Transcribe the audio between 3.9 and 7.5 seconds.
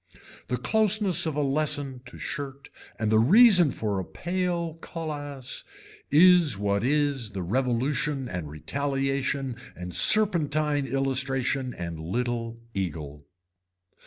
a pale cullass is what is the